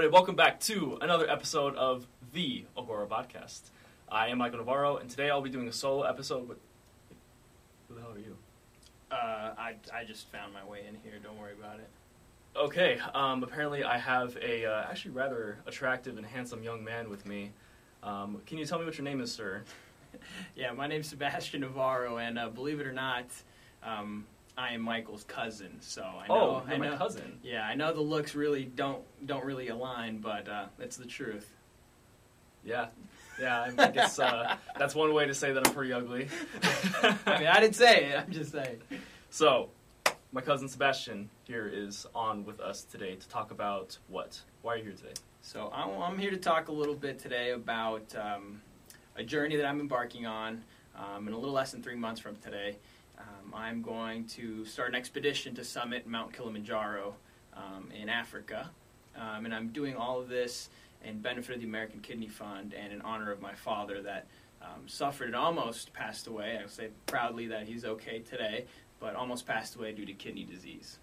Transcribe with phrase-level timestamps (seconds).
[0.00, 3.60] Everybody, welcome back to another episode of the Agora Podcast.
[4.08, 6.56] I am Michael Navarro, and today I'll be doing a solo episode with.
[7.86, 8.34] Who the hell are you?
[9.12, 11.20] Uh, I, I just found my way in here.
[11.22, 11.88] Don't worry about it.
[12.56, 17.26] Okay, um, apparently I have a uh, actually rather attractive and handsome young man with
[17.26, 17.50] me.
[18.02, 19.62] Um, can you tell me what your name is, sir?
[20.56, 23.26] Yeah, my name's Sebastian Navarro, and uh, believe it or not,
[23.82, 24.24] um,
[24.56, 25.76] I am Michael's cousin.
[25.80, 27.38] So I know, oh, I you're know, my cousin.
[27.42, 31.50] Yeah, I know the looks really don't don't really align, but uh, it's the truth.
[32.64, 32.88] Yeah,
[33.40, 33.70] yeah.
[33.78, 36.28] I guess uh, that's one way to say that I'm pretty ugly.
[37.02, 38.18] I mean, I didn't say it.
[38.18, 38.80] I'm just saying.
[39.30, 39.70] So,
[40.32, 44.40] my cousin Sebastian here is on with us today to talk about what?
[44.62, 45.14] Why are you here today?
[45.42, 48.60] So I'm, I'm here to talk a little bit today about um,
[49.16, 50.62] a journey that I'm embarking on
[50.96, 52.76] um, in a little less than three months from today.
[53.50, 57.14] Um, I'm going to start an expedition to summit Mount Kilimanjaro
[57.56, 58.70] um, in Africa,
[59.16, 60.68] um, and I'm doing all of this
[61.04, 64.26] in benefit of the American Kidney Fund and in honor of my father that
[64.62, 66.58] um, suffered and almost passed away.
[66.60, 68.66] I'll say proudly that he's okay today,
[68.98, 70.98] but almost passed away due to kidney disease.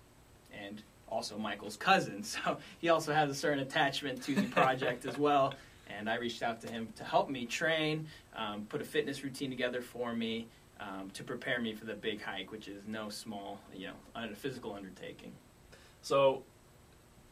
[0.53, 5.17] And also Michael's cousin, so he also has a certain attachment to the project as
[5.17, 5.53] well.
[5.89, 9.49] And I reached out to him to help me train, um, put a fitness routine
[9.49, 10.47] together for me
[10.79, 14.33] um, to prepare me for the big hike, which is no small, you know, a
[14.35, 15.31] physical undertaking.
[16.01, 16.43] So,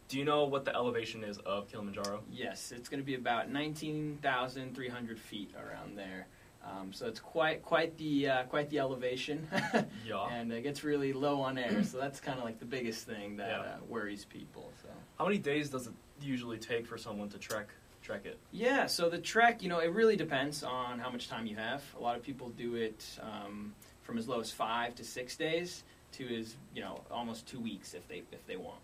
[0.08, 2.22] do you know what the elevation is of Kilimanjaro?
[2.32, 6.28] Yes, it's going to be about 19,300 feet around there.
[6.64, 9.48] Um, so it's quite quite the uh, quite the elevation,
[10.06, 10.28] Yeah.
[10.32, 11.84] and it gets really low on air.
[11.84, 13.60] So that's kind of like the biggest thing that Yeah.
[13.60, 14.72] uh, worries people.
[14.82, 14.90] So.
[15.20, 15.94] How many days does it
[16.24, 17.68] usually take for someone to trek
[18.06, 18.38] trek it?
[18.52, 21.84] Yeah, so the trek, you know, it really depends on how much time you have.
[21.98, 23.74] A lot of people do it um,
[24.04, 25.84] from as low as five to six days
[26.14, 28.78] to as you know almost two weeks if they if they want.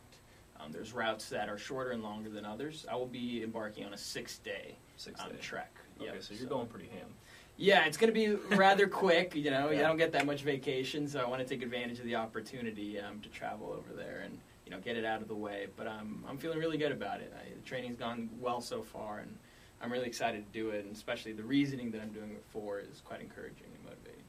[0.60, 2.86] Um, there's routes that are shorter and longer than others.
[2.92, 5.40] I will be embarking on a six day Six um, days.
[5.42, 5.72] trek.
[6.00, 7.08] Okay, Yep, so you're going pretty ham.
[7.58, 9.36] Yeah, it's going to be rather quick.
[9.36, 9.80] You know, Yeah.
[9.80, 13.00] I don't get that much vacation, so I want to take advantage of the opportunity
[13.00, 14.40] um, to travel over there and
[14.72, 15.68] you know get it out of the way.
[15.76, 17.34] But I'm I'm feeling really good about it.
[17.38, 19.36] I, the training's gone well so far, and
[19.82, 20.86] I'm really excited to do it.
[20.86, 24.24] And especially the reasoning that I'm doing it for is quite encouraging and motivating.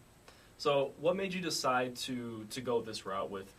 [0.59, 3.53] So, what made you decide to to go this route with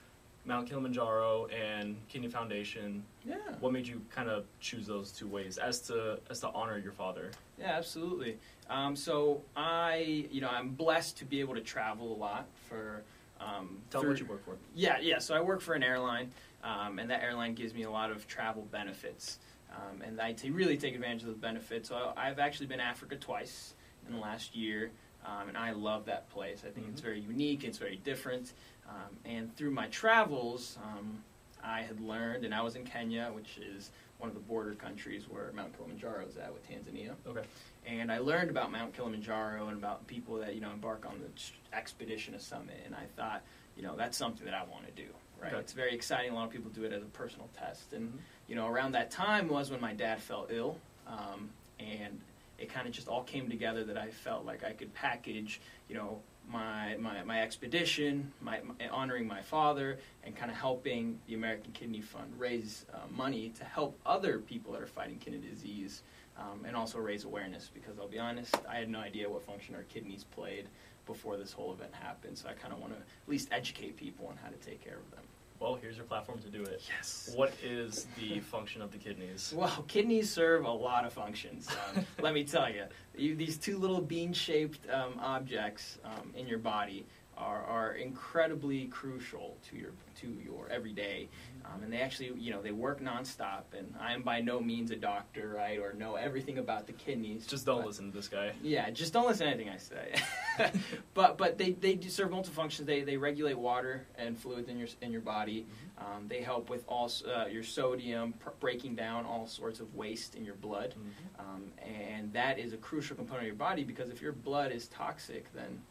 [0.46, 3.04] Mount Kilimanjaro and Kidney Foundation?
[3.26, 3.36] Yeah.
[3.62, 6.92] What made you kind of choose those two ways as to as to honor your
[6.92, 7.32] father?
[7.58, 8.38] Yeah, absolutely.
[8.70, 13.04] Um, so I, you know, I'm blessed to be able to travel a lot for.
[13.42, 14.58] Um, Tell me through- what you work for.
[14.74, 15.20] Yeah, yeah.
[15.20, 16.32] So I work for an airline,
[16.64, 19.40] um, and that airline gives me a lot of travel benefits,
[19.72, 21.90] um, and I t- really take advantage of those benefits.
[21.90, 23.74] So I've actually been Africa twice
[24.08, 24.92] in the last year,
[25.26, 26.64] um, and I love that place.
[26.66, 27.06] I think it's Mhm.
[27.06, 27.64] very unique.
[27.64, 28.54] It's very different,
[28.88, 31.24] um, and through my travels, um,
[31.64, 35.28] I had learned, and I was in Kenya, which is one of the border countries
[35.30, 37.44] where Mount Kilimanjaro is at with Tanzania Okay.
[37.86, 41.76] and I learned about Mount Kilimanjaro and about people that you know embark on the
[41.76, 43.44] expedition, a summit, and I thought,
[43.76, 45.10] you know, that's something that I want to do.
[45.44, 45.54] Right?
[45.56, 46.32] It's very exciting.
[46.32, 48.20] A lot of people do it as a personal test, and Mhm.
[48.48, 51.50] you know, around that time was when my dad fell ill, um,
[51.80, 52.22] and
[52.58, 55.60] it kind of just all came together that I felt like I could package,
[55.90, 61.20] you know, my my, my expedition, my, my honoring my father, and kind of helping
[61.28, 65.40] the American Kidney Fund raise uh, money to help other people that are fighting kidney
[65.40, 66.04] disease
[66.38, 69.76] um, and also raise awareness because I'll be honest, I had no idea what function
[69.76, 70.68] our kidneys played
[71.06, 72.38] before this whole event happened.
[72.38, 74.98] So I kind of want to at least educate people on how to take care
[74.98, 75.24] of them.
[75.64, 76.84] Well, here's your platform to do it.
[76.90, 77.32] Yes.
[77.36, 79.54] What is the function of the kidneys?
[79.56, 81.70] Well, kidneys serve a lot of functions.
[81.96, 82.84] Um, let me tell you,
[83.16, 87.06] you these two little bean-shaped um, objects um, in your body
[87.38, 91.28] are, are incredibly crucial to your to your everyday,
[91.66, 93.64] um, and they actually you know they work nonstop.
[93.78, 97.48] And I am by no means a doctor, right, or know everything about the kidneys.
[97.48, 98.52] Just don't but- listen to this guy.
[98.62, 100.72] Yeah, just don't listen to anything I say.
[101.14, 102.86] but but they, they do serve multiple functions.
[102.88, 105.66] They, they regulate water and fluids in your in your body.
[105.98, 110.36] Um, they help with all uh, your sodium, pr- breaking down all sorts of waste
[110.36, 111.40] in your blood, Mhm.
[111.40, 114.88] um, and that is a crucial component of your body because if your blood is
[114.88, 115.82] toxic, then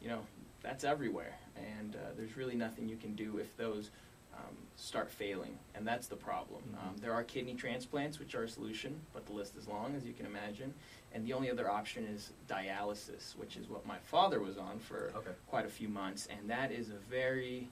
[0.00, 0.20] you know
[0.62, 3.90] that's everywhere, and uh, there's really nothing you can do if those
[4.34, 6.62] um, start failing, and that's the problem.
[6.74, 6.88] Mhm.
[6.88, 10.04] Um, there are kidney transplants, which are a solution, but the list is long, as
[10.04, 10.72] you can imagine.
[11.12, 15.12] And the only other option is dialysis, which is what my father was on for
[15.14, 15.32] Okay.
[15.48, 17.68] quite a few months, and that is a very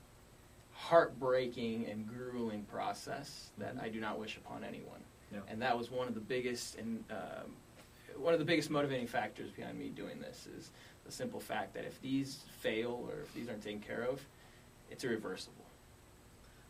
[0.74, 3.82] heartbreaking and grueling process that Mhm.
[3.82, 5.02] I do not wish upon anyone.
[5.48, 7.54] And that was one of the biggest and um,
[8.16, 10.72] one of the biggest motivating factors behind me doing this is
[11.04, 14.20] the simple fact that if these fail or if these aren't taken care of,
[14.90, 15.54] it's irreversible.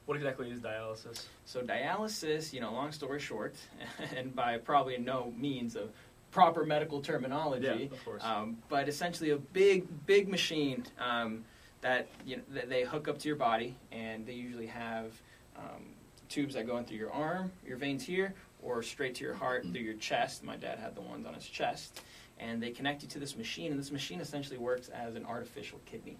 [0.06, 1.27] What exactly is dialysis?
[1.44, 3.55] So dialysis, you know, long story short,
[4.17, 5.91] and by probably no means of
[6.31, 8.23] proper medical terminology, Yeah, of course.
[8.25, 11.44] um, but essentially a big, big machine um,
[11.81, 15.12] that you know that they hook up to your body, and they usually have
[15.56, 15.87] um,
[16.29, 19.62] tubes that go in through your arm, your veins here, or straight to your heart
[19.64, 20.42] through your chest.
[20.44, 22.02] My dad had the ones on his chest,
[22.38, 25.80] and they connect you to this machine, and this machine essentially works as an artificial
[25.86, 26.16] kidney.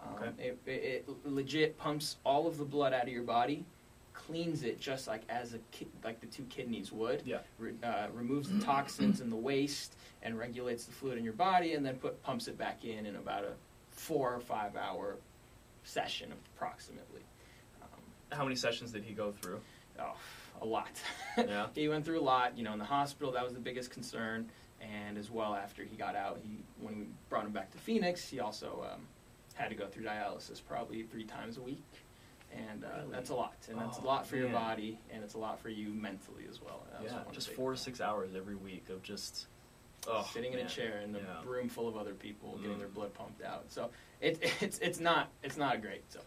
[0.00, 0.46] Um, Okay.
[0.48, 0.72] it, it,
[1.08, 3.64] it legit pumps all of the blood out of your body,
[4.14, 7.22] cleans it just like as a ki- like the two kidneys would.
[7.24, 7.38] Yeah.
[7.58, 11.74] Re- uh, removes the toxins and the waste and regulates the fluid in your body,
[11.74, 13.52] and then put pumps it back in in about a
[13.90, 15.16] four or five hour
[15.84, 17.22] session approximately.
[17.82, 18.00] Um,
[18.36, 19.60] How many sessions did he go through?
[20.00, 20.14] oh,
[20.60, 20.90] a lot.
[21.38, 21.68] Yeah.
[21.74, 22.58] he went through a lot.
[22.58, 24.50] You know, in the hospital, that was the biggest concern,
[24.80, 28.28] and as well after he got out, he when we brought him back to Phoenix,
[28.28, 29.06] he also um,
[29.54, 31.84] had to go through dialysis probably three times a week,
[32.52, 33.12] and uh, Really?
[33.12, 35.60] that's a lot, and that's Oh, a lot for your body, and it's a lot
[35.60, 36.84] for you mentally as well.
[37.04, 39.46] Yeah, just four to six hours every week of just
[40.08, 41.24] oh, sitting in a chair in a Yeah.
[41.44, 42.78] room full of other people getting Mm.
[42.80, 43.66] their blood pumped out.
[43.68, 43.90] So
[44.20, 46.02] it, it's it's not it's not great.
[46.12, 46.18] So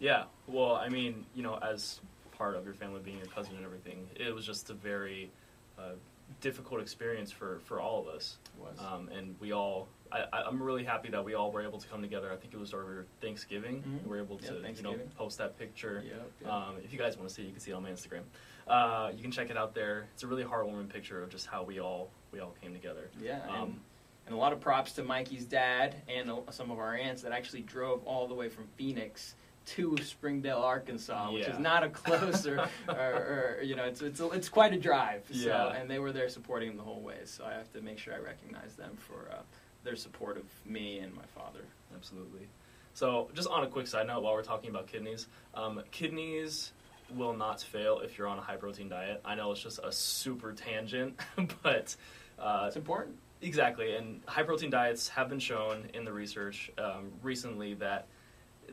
[0.00, 2.00] Yeah, well, I mean, you know, as
[2.40, 5.30] part of your family being your cousin and everything, it was just a very
[5.78, 5.92] uh,
[6.40, 8.38] difficult experience for, for all of us.
[8.56, 11.78] it was Um, and we all, I, I'm really happy that we all were able
[11.78, 12.32] to come together.
[12.32, 13.82] I think it was over Thanksgiving.
[13.82, 14.04] Mhm.
[14.04, 16.02] We were able to, you know, post that picture.
[16.06, 16.50] Yep, yep.
[16.50, 18.22] Um, if you guys want to see it, you can see it on my Instagram.
[18.66, 20.06] Uh, you can check it out there.
[20.14, 23.10] It's a really heartwarming picture of just how we all we all came together.
[23.20, 23.42] yeah.
[23.42, 23.80] and, Um,
[24.26, 27.62] and a lot of props to Mikey's dad and some of our aunts that actually
[27.62, 29.34] drove all the way from Phoenix
[29.66, 31.52] to Springdale, Arkansas, which Yeah.
[31.52, 35.24] is not a close or, or, or you know, it's it's it's quite a drive.
[35.30, 35.68] So, Yeah.
[35.74, 37.18] and they were there supporting him the whole way.
[37.24, 39.42] So I have to make sure I recognize them for uh,
[39.84, 41.60] their support of me and my father.
[41.94, 42.48] Absolutely.
[42.94, 46.72] So, just on a quick side note, while we're talking about kidneys, um, kidneys
[47.14, 49.20] will not fail if you're on a high protein diet.
[49.24, 51.18] I know it's just a super tangent,
[51.62, 51.94] but
[52.38, 53.16] uh, It's important.
[53.42, 53.94] exactly.
[53.94, 58.06] And high protein diets have been shown in the research um, recently that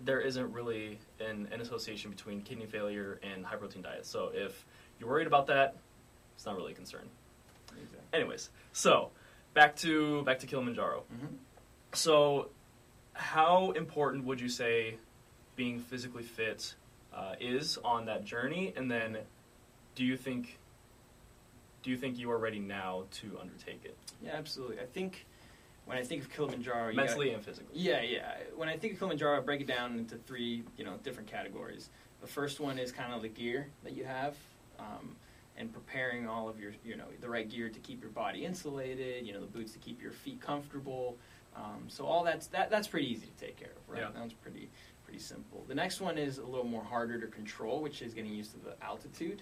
[0.03, 4.09] there isn't really an, an association between kidney failure and high protein diets.
[4.09, 4.65] So, if
[4.99, 5.75] you're worried about that,
[6.35, 7.09] it's not really a concern.
[7.71, 7.99] Exactly.
[8.13, 9.11] Anyways, so
[9.53, 11.03] back to back to Kilimanjaro.
[11.09, 11.35] hmm
[11.93, 12.49] So,
[13.13, 14.97] how important would you say
[15.55, 16.75] being physically fit
[17.13, 18.73] uh, is on that journey?
[18.75, 19.17] And then,
[19.95, 20.59] do you think
[21.83, 24.79] do you think you are ready now to undertake it Yeah, absolutely.
[24.79, 25.25] I think
[25.87, 27.73] when I think of Kilimanjaro, gotta- mentally and physically?
[27.79, 28.33] Yeah, yeah.
[28.55, 31.89] When I think of Kilimanjaro, I break it down into three, you know, different categories.
[32.21, 34.35] The first one is kind of the gear that you have,
[34.79, 35.15] um,
[35.57, 39.25] and preparing all of your, you know, the right gear to keep your body insulated.
[39.25, 41.17] You know, the boots to keep your feet comfortable.
[41.55, 44.01] Um, so all that's that that's pretty easy to take care of, right?
[44.03, 44.09] Yeah.
[44.19, 44.69] That's pretty
[45.05, 45.63] pretty simple.
[45.69, 48.57] The next one is a little more harder to control, which is getting used to
[48.59, 49.41] the altitude.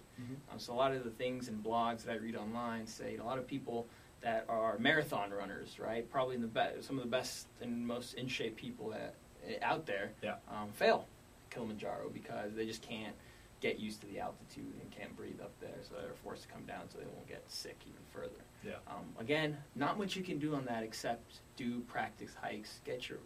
[0.52, 3.24] Um, so a lot of the things and blogs that I read online say a
[3.24, 3.88] lot of people
[4.26, 6.10] that are marathon runners, right?
[6.10, 9.14] Probably the best, some of the best and most in shape people that
[9.48, 10.38] eh, out there, Yeah.
[10.50, 11.08] um, fail
[11.52, 13.14] Kilimanjaro because they just can't
[13.62, 16.64] get used to the altitude and can't breathe up there, so they're forced to come
[16.66, 18.44] down so they won't get sick even further.
[18.66, 18.74] Yeah.
[18.88, 23.20] Um, again, not much you can do on that except do practice hikes, get your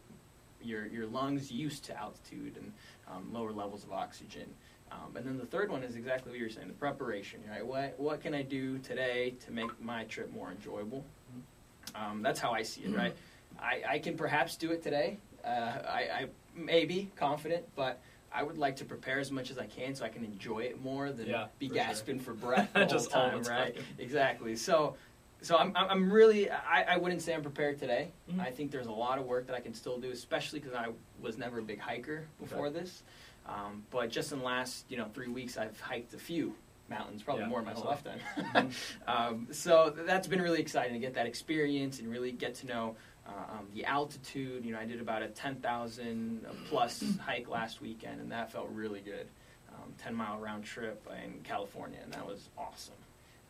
[0.62, 2.74] your your lungs used to altitude and
[3.08, 4.54] um, lower levels of oxygen.
[4.92, 7.66] Um, and then the third one is exactly what you're saying, the preparation, right?
[7.66, 11.04] What what can I do today to make my trip more enjoyable?
[11.96, 13.16] Um, that's how I see it, right?
[13.60, 15.18] I, I can perhaps do it today.
[15.44, 18.00] Uh, I, I may be confident, but
[18.32, 20.82] I would like to prepare as much as I can so I can enjoy it
[20.82, 21.84] more than Yeah, be for sure.
[21.84, 23.76] gasping for breath the Just all time, the right?
[23.76, 23.84] time.
[23.98, 24.56] Exactly.
[24.56, 24.96] So,
[25.42, 28.12] so I'm, I'm really I, I wouldn't say I'm prepared today.
[28.32, 28.40] Mhm.
[28.40, 30.90] I think there's a lot of work that I can still do, especially because I
[31.22, 33.02] was never a big hiker before this.
[33.50, 36.54] Um, but just in the last you know three weeks, I've hiked a few
[36.90, 38.72] mountains, probably Yeah, more in my whole lifetime.
[39.08, 42.96] um, so that's been really exciting to get that experience and really get to know
[43.28, 44.66] uh, um, the altitude.
[44.66, 49.02] You know, I did about a 10,000 plus hike last weekend, and that felt really
[49.02, 49.28] good.
[49.70, 52.96] Um, 10 mile round trip in California, and that was awesome.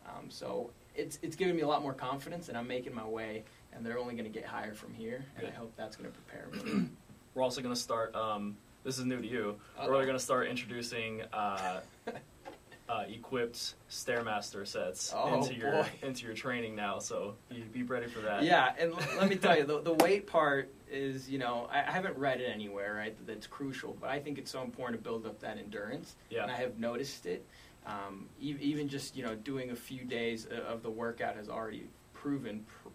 [0.06, 3.44] Um, so it's it's given me a lot more confidence, and I'm making my way,
[3.74, 6.18] and they're only going to get higher from here, and I hope that's going to
[6.18, 6.89] prepare me.
[7.36, 8.15] We're also going to start.
[8.15, 9.55] Um, this is new to you.
[9.77, 9.89] Uh-oh.
[9.89, 11.81] We're going to start introducing uh,
[12.89, 15.88] uh, equipped stairmaster sets Oh, into your boy.
[16.01, 17.00] into your training now.
[17.00, 18.43] So be, be ready for that.
[18.43, 21.79] Yeah, and l- let me tell you, the, the weight part is, you know, I,
[21.79, 23.15] I haven't read it anywhere, right?
[23.17, 26.43] that That's crucial, but I think it's so important to build up that endurance, Yeah.
[26.43, 27.45] and I have noticed it.
[27.86, 31.88] Um, e- even just you know doing a few days of the workout has already
[32.13, 32.89] proven pr-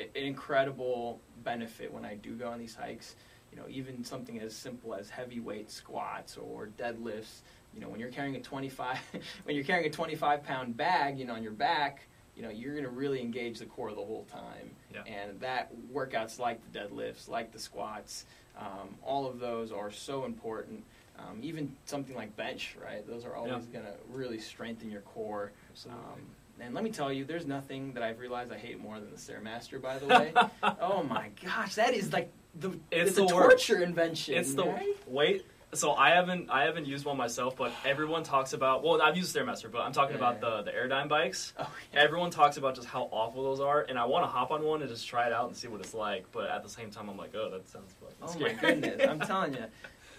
[0.00, 3.16] an incredible benefit when I do go on these hikes.
[3.52, 7.40] You know, even something as simple as heavyweight squats or deadlifts.
[7.74, 8.98] you know when you're carrying a 25
[9.44, 12.72] when you're carrying a 25 pound bag, you know on your back, you know you're
[12.72, 14.70] going to really engage the core the whole time.
[14.92, 15.02] Yeah.
[15.04, 18.26] And that workouts like the deadlifts, like the squats,
[18.58, 20.84] um, all of those are so important.
[21.18, 23.04] Um, even something like bench, right?
[23.04, 23.80] Those are always Yeah.
[23.80, 25.50] going to really strengthen your core.
[25.70, 26.00] Absolutely.
[26.04, 26.20] Um,
[26.60, 29.16] and let me tell you, there's nothing that I've realized I hate more than the
[29.16, 29.82] Stairmaster.
[29.82, 30.32] By the way,
[30.80, 33.66] oh my gosh, that is like the It's it's, a the worst.
[33.66, 34.34] torture invention.
[34.34, 34.96] It's the right?
[35.06, 35.46] wait.
[35.74, 38.82] So I haven't I haven't used one myself, but everyone talks about.
[38.82, 40.30] Well, I've used Stairmaster, but I'm talking Yeah.
[40.30, 41.52] about the the Airdyne bikes.
[41.58, 42.00] Oh, yeah.
[42.00, 44.80] Everyone talks about just how awful those are, and I want to hop on one
[44.80, 46.24] and just try it out and see what it's like.
[46.32, 49.20] But at the same time, I'm like, oh, that sounds fucking oh my goodness, I'm
[49.32, 49.64] telling you.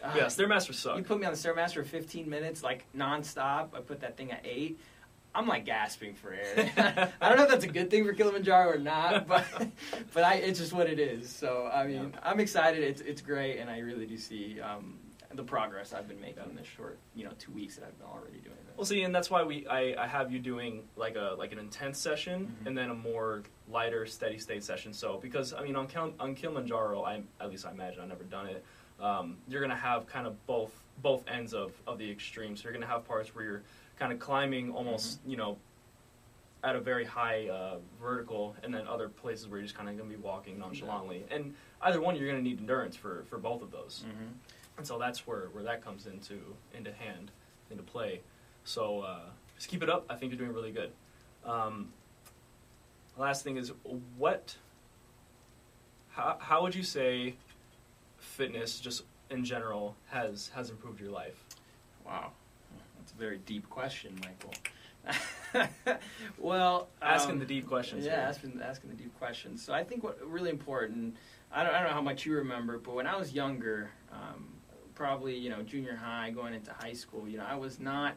[0.03, 0.97] Uh, yeah, Stairmasters suck.
[0.97, 3.73] You put me on the Stairmaster for 15 minutes, like nonstop.
[3.73, 4.79] I put that thing at eight.
[5.35, 7.11] I'm like gasping for air.
[7.21, 9.45] I don't know if that's a good thing for Kilimanjaro or not, but
[10.13, 11.29] but I, it's just what it is.
[11.29, 12.83] So I mean, I'm excited.
[12.83, 14.97] It's it's great, and I really do see um,
[15.35, 18.07] the progress I've been making in this short, you know, two weeks that I've been
[18.07, 18.75] already doing this.
[18.75, 21.59] Well, see, and that's why we I, I have you doing like a like an
[21.59, 22.67] intense session Mhm.
[22.67, 24.93] and then a more lighter, steady state session.
[24.93, 28.23] So because I mean on Kil- on Kilimanjaro, I at least I imagine I've never
[28.23, 28.65] done it.
[28.99, 30.71] Um, you're gonna have kind of both
[31.03, 32.57] both ends of of the extreme.
[32.57, 33.63] So you're gonna have parts where you're
[33.99, 35.57] kind of climbing almost you know
[36.63, 39.97] at a very high uh, vertical, and then other places where you're just kind of
[39.97, 41.25] gonna be walking nonchalantly.
[41.31, 44.03] And either one, you're gonna need endurance for for both of those.
[44.07, 44.33] Mm-hmm.
[44.77, 46.39] And so that's where, where that comes into
[46.73, 47.31] into hand,
[47.69, 48.21] into play.
[48.63, 50.05] So uh, just keep it up.
[50.09, 50.91] I think you're doing really good.
[51.45, 51.93] Um,
[53.17, 53.71] last thing is
[54.17, 54.55] what?
[56.11, 57.35] How, how would you say
[58.17, 61.43] fitness, just in general, has has improved your life?
[62.05, 62.31] Wow,
[63.09, 64.53] that's a very deep question, Michael.
[66.37, 68.05] well, Asking um, the deep questions.
[68.05, 69.63] Yeah, asking asking the deep questions.
[69.63, 71.15] So I think what really important.
[71.51, 74.47] I don't, I don't know how much you remember, but when I was younger, um,
[74.93, 78.15] probably you know junior high, going into high school, you know I was not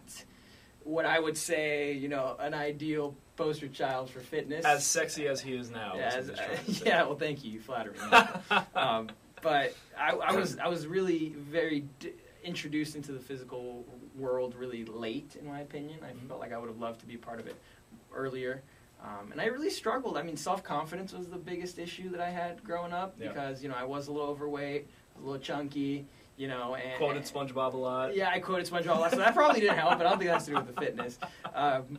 [0.85, 4.67] what I would say you know an ideal poster child for fitness.
[4.67, 5.95] As sexy as he is now.
[5.97, 6.87] Yeah, as- what he's trying to say.
[6.87, 7.53] yeah, well, thank you.
[7.53, 8.57] You flatter me.
[8.75, 9.09] um,
[9.41, 13.85] but I, I was I was really very d- introduced into the physical
[14.17, 16.01] world really late, in my opinion.
[16.03, 16.29] I Mhm.
[16.29, 17.57] felt like I would have loved to be part of it
[18.13, 18.63] earlier.
[19.03, 20.17] Um, and I really struggled.
[20.17, 23.29] I mean, self confidence was the biggest issue that I had growing up Yeah.
[23.29, 26.07] because you know I was a little overweight, a little chunky,
[26.37, 28.15] you know, and Quoted SpongeBob a lot.
[28.15, 29.99] yeah, I quoted SpongeBob a lot, so that probably didn't help.
[29.99, 31.19] But I don't think that's to do with the fitness.
[31.53, 31.99] Um,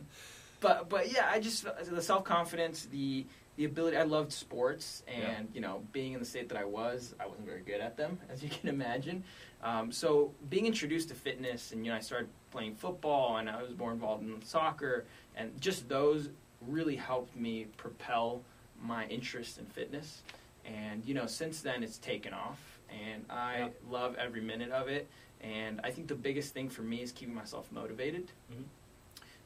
[0.60, 3.96] but but yeah, I just the self confidence, the the ability.
[3.96, 5.54] I loved sports, and Yeah.
[5.54, 8.18] you know, being in the state that I was, I wasn't very good at them,
[8.30, 9.24] as you can imagine.
[9.62, 13.62] Um, so being introduced to fitness, and you know, I started playing football, and I
[13.62, 15.04] was more involved in soccer,
[15.36, 16.30] and just those
[16.60, 18.42] really helped me propel
[18.82, 20.22] my interest in fitness.
[20.64, 23.68] And you know, since then, it's taken off, and I Yeah.
[23.88, 25.08] love every minute of it.
[25.40, 28.30] And I think the biggest thing for me is keeping myself motivated.
[28.50, 28.64] Mhm.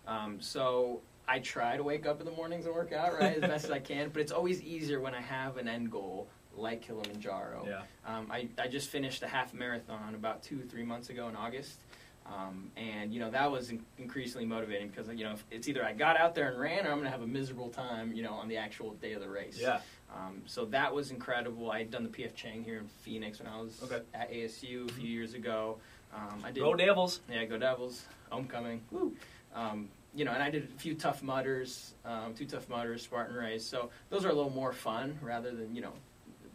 [0.07, 3.41] Um, so I try to wake up in the mornings and work out right as
[3.43, 6.83] best as I can, but it's always easier when I have an end goal like
[6.83, 7.67] Kilimanjaro.
[7.69, 7.83] Yeah.
[8.07, 11.81] Um, I, I just finished a half marathon about two three months ago in August.
[12.27, 15.83] Um, and you know that was in- increasingly motivating because you know if it's either
[15.85, 18.33] I got out there and ran or I'm gonna have a miserable time you know
[18.35, 19.59] on the actual day of the race.
[19.61, 19.81] Yeah.
[20.15, 21.71] Um, so that was incredible.
[21.71, 24.01] I had done the PF Chang here in Phoenix when I was Okay.
[24.15, 25.79] at ASU a few years ago.
[26.15, 27.21] Um, I did Go Devils.
[27.31, 28.05] yeah, go Devils.
[28.31, 28.81] Homecoming.
[28.91, 29.15] Woo.
[29.55, 33.37] Um, you know, and I did a few Tough Mudders, um, two Tough Mudders, Spartan
[33.37, 33.65] race.
[33.65, 35.93] So those are a little more fun rather than you know,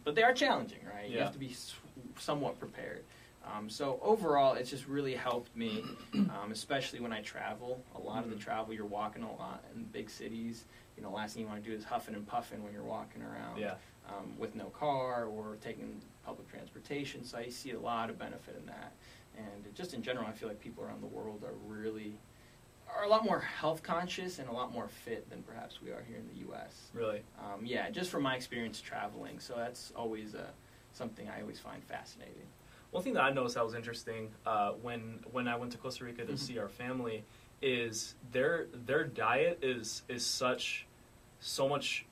[0.04, 1.08] but they are challenging, right?
[1.08, 1.54] You have to be
[2.18, 3.04] somewhat prepared.
[3.46, 5.84] Um, so overall, it's just really helped me,
[6.14, 7.82] um, especially when I travel.
[7.94, 8.40] A lot of the Mhm.
[8.40, 10.64] travel, you're walking a lot in big cities.
[10.96, 13.22] You know, last thing you want to do is huffing and puffing when you're walking
[13.22, 13.74] around Yeah.
[14.08, 17.22] um, with no car or taking public transportation.
[17.24, 18.92] So I see a lot of benefit in that.
[19.36, 22.18] And just in general, I feel like people around the world are really
[22.96, 26.02] are a lot more health conscious and a lot more fit than perhaps we are
[26.08, 26.90] here in the U.S.
[26.92, 27.22] Really.
[27.38, 29.38] Um, yeah, just from my experience traveling.
[29.40, 30.42] So that's always uh,
[30.92, 32.46] something I always find fascinating.
[32.90, 36.04] One thing that I noticed that was interesting uh, when when I went to Costa
[36.04, 36.38] Rica to Mhm.
[36.38, 37.24] see our family
[37.60, 40.86] is their their diet is is such
[41.40, 42.06] so much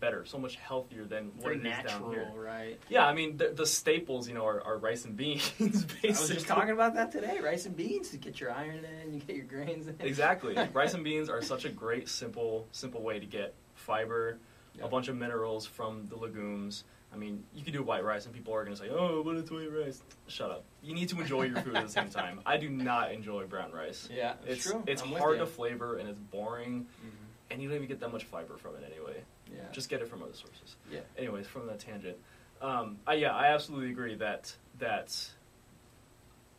[0.00, 2.32] better, so much healthier than what Very it is down natural, here.
[2.36, 2.78] right?
[2.88, 5.50] Yeah, I mean the, the staples, you know, are, are rice and beans.
[5.58, 7.38] Basically, I was just talking about that today.
[7.42, 9.96] Rice and beans to get your iron in, you get your grains in.
[10.00, 14.38] Exactly, rice and beans are such a great simple simple way to get fiber,
[14.76, 14.84] Yeah.
[14.84, 16.84] a bunch of minerals from the legumes.
[17.12, 19.36] I mean, you can do white rice, and people are going to say, "Oh, but
[19.36, 20.64] it's white rice." Shut up.
[20.82, 22.40] You need to enjoy your food at the same time.
[22.44, 24.08] I do not enjoy brown rice.
[24.14, 24.82] Yeah, It's true.
[24.86, 27.10] it's I'm hard to flavor and it's boring, Mhm.
[27.52, 29.22] and you don't even get that much fiber from it anyway.
[29.52, 29.60] Yeah.
[29.72, 30.76] Just get it from other sources.
[30.90, 31.00] yeah.
[31.16, 32.16] Anyways, from that tangent,
[32.60, 35.28] um, I, yeah, I absolutely agree that that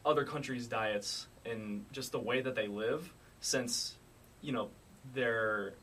[0.05, 3.97] other countries' diets and just the way that they live, since
[4.41, 4.69] you know
[5.13, 5.73] they're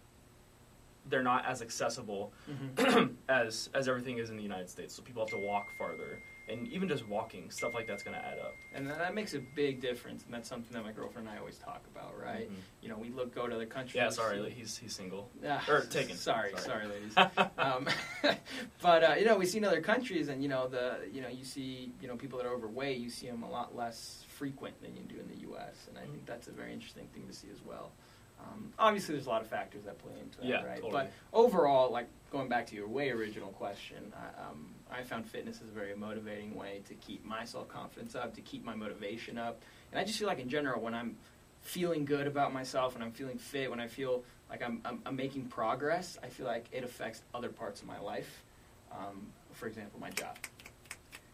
[1.10, 3.06] they're not as accessible Mm-hmm.
[3.28, 4.94] as as everything is in the United States.
[4.94, 8.24] So people have to walk farther, and even just walking stuff like that's going to
[8.24, 8.54] add up.
[8.74, 11.40] And that that makes a big difference, and that's something that my girlfriend and I
[11.40, 12.50] always talk about, right?
[12.50, 12.56] Mhm.
[12.82, 13.94] You know, we look go to other countries.
[13.96, 15.30] Yeah, sorry, he's he's single.
[15.46, 16.16] Ah, Or taken.
[16.16, 16.62] Sorry, Sorry.
[16.62, 17.14] sorry, ladies.
[17.58, 17.86] um,
[18.82, 21.28] but uh, you know, we see in other countries, and you know, the you know,
[21.28, 24.80] you see you know people that are overweight, you see them a lot less frequent
[24.82, 27.32] than you do in the U.S., and I think that's a very interesting thing to
[27.32, 27.92] see as well.
[28.40, 30.74] Um, obviously, there's a lot of factors that play into that, Yeah, right?
[30.76, 30.92] totally.
[30.92, 35.56] But overall, like going back to your way original question, I, um, I found fitness
[35.56, 39.38] is a very motivating way to keep my self confidence up, to keep my motivation
[39.38, 41.16] up, and I just feel like in general when I'm
[41.62, 45.16] feeling good about myself, when I'm feeling fit, when I feel like I'm, I'm, I'm
[45.16, 48.44] making progress, I feel like it affects other parts of my life.
[48.92, 50.36] Um, for example, my job.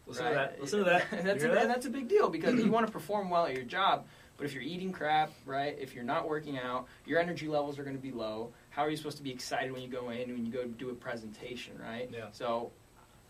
[0.06, 0.30] Listen right?
[0.30, 0.60] to that.
[0.60, 1.10] Listen to that.
[1.24, 1.68] That's, a, that?
[1.68, 4.54] that's a big deal because you want to perform well at your job, but if
[4.54, 5.76] you're eating crap, right?
[5.78, 8.52] If you're not working out, your energy levels are going to be low.
[8.70, 10.90] How are you supposed to be excited when you go in when you go do
[10.90, 12.08] a presentation, right?
[12.12, 12.26] Yeah.
[12.32, 12.70] So,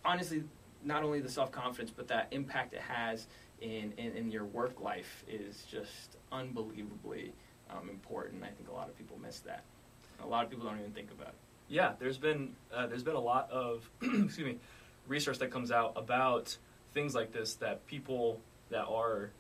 [0.05, 0.45] honestly,
[0.85, 3.27] not only the self confidence, but that impact it has
[3.61, 7.33] in, in, in your work life is just unbelievably
[7.71, 8.43] um, important.
[8.43, 9.65] I think a lot of people miss that.
[10.23, 11.35] A lot of people don't even think about it.
[11.69, 14.57] Yeah, there's been uh, there's been a lot of excuse me
[15.07, 16.57] research that comes out about
[16.93, 18.41] things like this that people
[18.71, 19.31] that are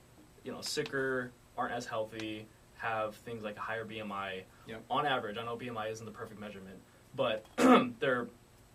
[0.44, 4.42] you know sicker aren't as healthy have things like a higher BMI.
[4.66, 4.82] Yep.
[4.90, 6.78] On average, I know BMI isn't the perfect measurement,
[7.14, 7.44] but
[8.00, 8.26] they're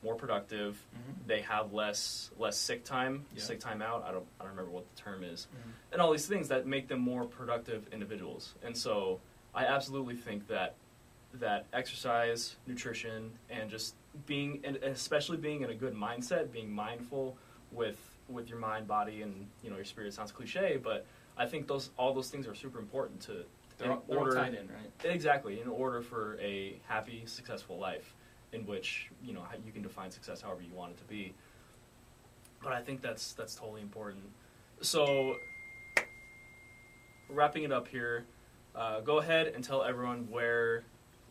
[0.05, 0.81] more productive.
[1.27, 3.41] They have less less sick time, Yeah.
[3.41, 4.03] sick time out.
[4.07, 5.71] I don't I don't remember what the term is, Mhm.
[5.93, 8.53] and all these things that make them more productive individuals.
[8.63, 9.19] And so
[9.53, 10.75] I absolutely think that
[11.33, 17.35] that exercise, nutrition, and just being, and especially being in a good mindset, being mindful
[17.71, 17.97] with
[18.29, 20.13] with your mind, body, and you know your spirit.
[20.13, 21.05] Sounds cliche, but
[21.37, 23.45] I think those all those things are super important to
[23.77, 24.91] They're, all, they're all order tied in, right?
[25.03, 28.15] exactly in order for a happy, successful life,
[28.53, 31.33] in which you know you can define success however you want it to be.
[32.63, 34.23] But I think that's that's totally important.
[34.81, 35.37] So,
[37.29, 38.25] wrapping it up here,
[38.75, 40.83] uh, go ahead and tell everyone where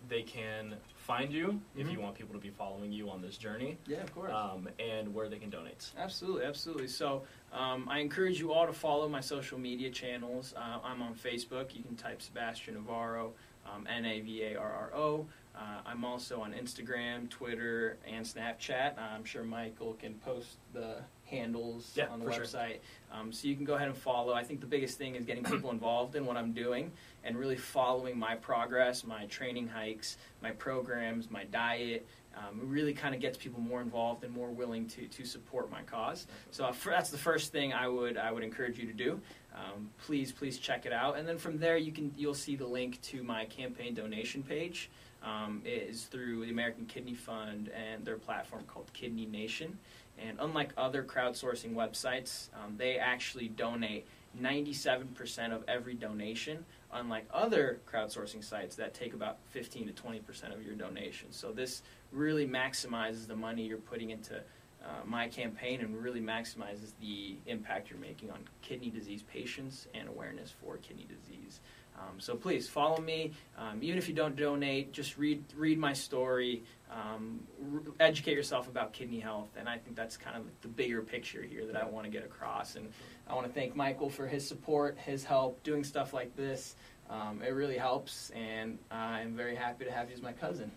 [0.09, 1.93] they can find you if Mhm.
[1.93, 4.33] you want people to be following you on this journey, Yeah, of course.
[4.33, 5.93] um, and where they can donate.
[5.97, 6.89] Absolutely, absolutely.
[6.89, 10.55] So um, I encourage you all to follow my social media channels.
[10.57, 11.75] Uh, I'm on Facebook.
[11.75, 13.33] You can type Sebastian Navarro,
[13.67, 15.27] um, N A V A R R O.
[15.57, 18.99] Uh, I'm also on Instagram, Twitter, and Snapchat.
[18.99, 22.45] I'm sure Michael can post the handles Yeah, on the for sure.
[22.45, 22.79] website.
[23.13, 24.35] Um, so you can go ahead and follow.
[24.35, 26.91] I think the biggest thing is getting people involved in what I'm doing
[27.23, 32.05] and really following my progress, my training hikes, my programs, my diet.
[32.37, 35.71] Um, it really kind of gets people more involved and more willing to, to support
[35.71, 36.27] my cause.
[36.51, 39.21] So uh, for, that's the first thing I would I would encourage you to do.
[39.55, 42.67] Um, please please check it out, and then from there you can you'll see the
[42.67, 44.91] link to my campaign donation page.
[45.23, 49.79] Um, it is through the American Kidney Fund and their platform called Kidney Nation.
[50.19, 54.07] And unlike other crowdsourcing websites, um, they actually donate
[54.41, 60.65] 97% of every donation, unlike other crowdsourcing sites that take about 15 to 20% of
[60.65, 61.31] your donation.
[61.31, 66.93] So this really maximizes the money you're putting into uh, my campaign and really maximizes
[67.01, 71.61] the impact you're making on kidney disease patients and awareness for kidney disease.
[72.05, 73.33] Um, so please follow me.
[73.59, 76.63] Um, even if you don't donate, just read read my story.
[76.91, 77.41] Um,
[77.75, 81.43] r- educate yourself about kidney health, and I think that's kind of the bigger picture
[81.43, 82.77] here that I want to get across.
[82.77, 82.89] And
[83.29, 86.77] I want to thank Michael for his support, his help, doing stuff like this.
[87.11, 90.71] Um, it really helps, and I'm very happy to have you as my cousin.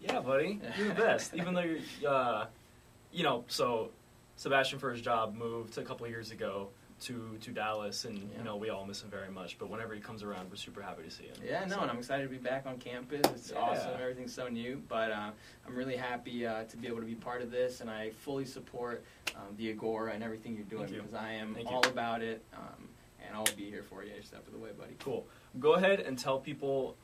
[0.00, 1.34] Yeah, buddy, you're the best.
[1.36, 2.46] Even though you're, uh,
[3.12, 3.90] you know, so
[4.36, 6.68] Sebastian for his job moved a couple of years ago
[7.02, 8.38] to to Dallas, and Yeah.
[8.38, 9.58] you know we all miss him very much.
[9.58, 11.36] But whenever he comes around, we're super happy to see him.
[11.44, 13.20] Yeah, no, So- and I'm excited to be back on campus.
[13.32, 13.58] It's Yeah.
[13.58, 14.00] awesome.
[14.00, 15.30] Everything's so new, but uh,
[15.66, 18.44] I'm really happy uh, to be able to be part of this, and I fully
[18.44, 19.04] support
[19.36, 21.00] um, the Agora and everything you're doing you.
[21.00, 21.74] because I am Thank you.
[21.76, 22.88] all about it, um,
[23.26, 24.94] and I'll be here for you every step of the way, buddy.
[24.98, 25.26] Cool.
[25.58, 26.96] Go ahead and tell people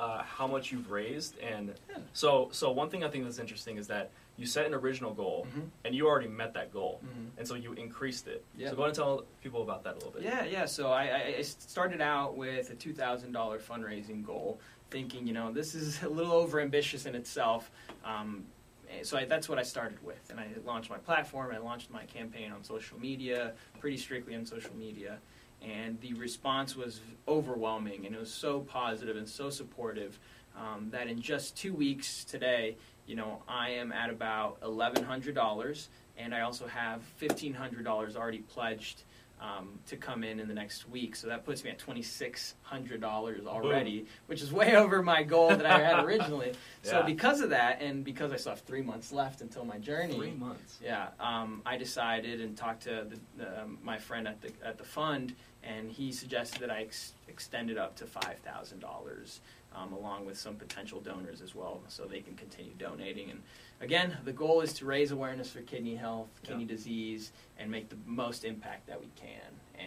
[0.00, 1.74] uh, how much you've raised, and
[2.14, 5.46] so so one thing I think that's interesting is that you set an original goal,
[5.54, 5.68] Mhm.
[5.84, 7.30] and you already met that goal, Mhm.
[7.36, 8.42] and so you increased it.
[8.56, 8.70] Yeah.
[8.70, 10.22] So go ahead and tell people about that a little bit.
[10.22, 10.64] Yeah, yeah.
[10.64, 14.58] So I, I started out with a two thousand dollar fundraising goal,
[14.90, 17.70] thinking you know this is a little over ambitious in itself.
[18.02, 18.46] Um,
[18.88, 21.50] eh, so I, that's what I started with, and I launched my platform.
[21.52, 25.18] I launched my campaign on social media, pretty strictly on social media,
[25.62, 30.18] and the response was overwhelming, and it was so positive and so supportive
[30.56, 35.34] um, that in just two weeks today, you know, I am at about eleven hundred
[35.34, 39.02] dollars, and I also have fifteen hundred dollars already pledged
[39.40, 41.16] um, to come in in the next week.
[41.16, 45.22] So that puts me at twenty six hundred dollars already, which is way over my
[45.22, 46.52] goal that I had originally.
[46.82, 50.14] So because of that, and because I still have three months left until my journey,
[50.14, 50.78] Three months.
[50.82, 54.76] yeah, um, I decided and talked to the, the, um, my friend at the at
[54.78, 59.40] the fund, and he suggested that I ex- extend it up to five thousand dollars,
[59.74, 63.30] um, along with some potential donors as well, so they can continue donating.
[63.30, 63.42] And
[63.80, 67.96] again, the goal is to raise awareness for kidney health, kidney disease, and make the
[68.06, 69.40] most impact that we can.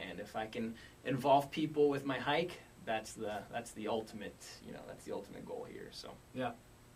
[0.09, 4.73] And if I can involve people with my hike, that's the that's the ultimate, you
[4.73, 5.87] know, that's the ultimate goal here.
[5.91, 6.51] So Yeah.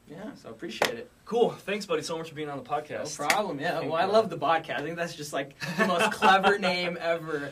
[0.09, 1.09] yeah, so appreciate it.
[1.25, 1.51] Cool.
[1.51, 3.19] Thanks, buddy, so much for being on the podcast.
[3.19, 3.59] No problem.
[3.59, 3.79] Yeah.
[3.81, 4.79] Well, I love the podcast.
[4.79, 7.51] I think that's just like the most clever name ever.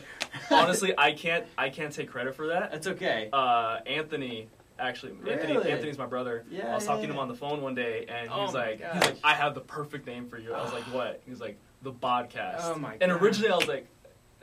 [0.50, 2.72] Honestly, I can't I can't take credit for that.
[2.72, 3.28] that's okay.
[3.32, 5.70] Uh, Anthony actually Anthony Really?
[5.72, 6.44] Anthony's my brother.
[6.50, 8.54] Yeah, I was yeah, talking to him on the phone one day and Oh he's
[8.54, 10.52] my like he's like I have the perfect name for you.
[10.52, 11.22] I was like, What?
[11.26, 12.58] He's like, The podcast.
[12.60, 13.20] Oh my And gosh.
[13.22, 13.86] originally I was like,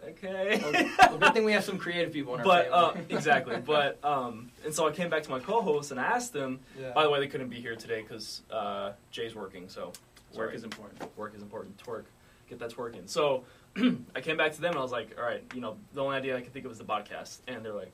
[0.09, 0.59] Okay.
[0.61, 3.55] Well, well, good thing we have some creative people in our but uh, exactly.
[3.65, 6.59] But um, and so I came back to my co-host and I asked them.
[6.77, 6.91] yeah.
[6.91, 9.69] By the way, they couldn't be here today because uh, Jay's working.
[9.69, 10.55] So work sorry.
[10.55, 11.17] is important.
[11.17, 11.77] work is important.
[11.77, 12.03] Twerk,
[12.49, 13.07] get that twerking.
[13.07, 13.45] So
[14.15, 16.17] I came back to them and I was like, all right, you know, the only
[16.17, 17.93] idea I could think of was the podcast, and they're like,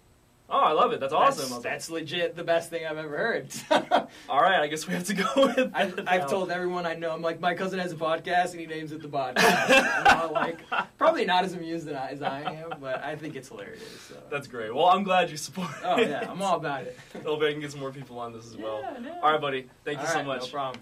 [0.50, 1.00] oh, I love it.
[1.00, 1.50] That's awesome.
[1.50, 3.50] That's, that's legit the best thing I've ever heard.
[4.30, 5.72] all right, I guess we have to go with.
[5.74, 6.28] I've now.
[6.28, 7.12] told everyone I know.
[7.12, 9.44] I'm like, my cousin has a podcast, and he names it the podcast.
[10.06, 10.60] I'm all like,
[10.98, 13.84] probably not as amused as I, I am, but I think it's hilarious.
[14.08, 14.16] So.
[14.30, 14.74] That's great.
[14.74, 15.70] Well, I'm glad you support.
[15.84, 16.10] oh it.
[16.10, 16.98] yeah, I'm all about it.
[17.24, 18.82] Hope I can get some more people on this as well.
[18.82, 19.20] Yeah.
[19.22, 19.68] All right, buddy.
[19.86, 20.42] Thank you All so much.
[20.42, 20.82] No problem.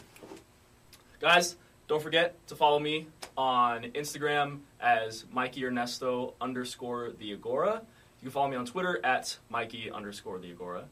[1.19, 1.55] Guys,
[1.87, 7.81] don't forget to follow me on Instagram as Mikey Ernesto underscore the Agora.
[8.21, 10.85] You can follow me on Twitter at Mikey underscore the Agora.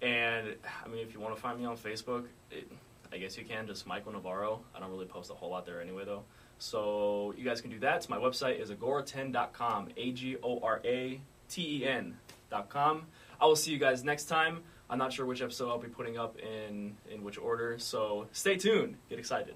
[0.00, 2.70] And I mean, if you want to find me on Facebook, it,
[3.12, 4.60] I guess you can just Michael Navarro.
[4.74, 6.24] I don't really post a whole lot there anyway, though.
[6.58, 8.08] So you guys can do that.
[8.08, 13.06] My website is agora10.com, A G O R A T E N.com.
[13.40, 14.60] I will see you guys next time.
[14.88, 18.56] I'm not sure which episode I'll be putting up in in which order, so stay
[18.56, 18.96] tuned.
[19.08, 19.48] Get excited.